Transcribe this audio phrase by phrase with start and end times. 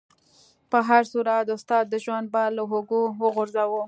[0.71, 3.79] په هر صورت استاد د ژوند بار له اوږو وغورځاوه.